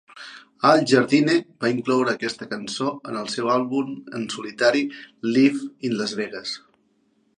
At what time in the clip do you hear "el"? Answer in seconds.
3.21-3.29